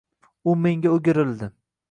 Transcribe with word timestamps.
U 0.53 0.55
menga 0.61 0.95
o'girildi: 0.95 1.53